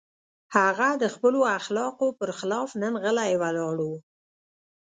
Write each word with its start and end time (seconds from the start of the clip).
هغه 0.57 0.87
د 1.01 1.03
خپلو 1.13 1.39
اخلاقو 1.57 2.07
پر 2.19 2.29
خلاف 2.39 2.69
نن 2.81 2.93
غلی 3.03 3.31
ولاړ 3.41 3.75
و. 3.87 3.91